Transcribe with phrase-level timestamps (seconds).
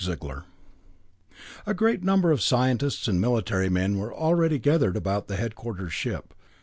[0.07, 0.17] II
[1.67, 6.33] A great number of scientists and military men were already gathered about the headquarters ship.